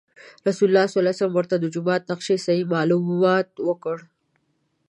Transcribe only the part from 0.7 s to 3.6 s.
صلی الله علیه وسلم ورته د جومات د نقشې صحیح معلومات